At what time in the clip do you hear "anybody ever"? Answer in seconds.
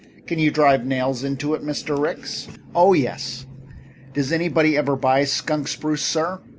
4.31-4.95